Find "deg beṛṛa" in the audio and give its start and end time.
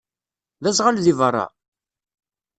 1.01-1.45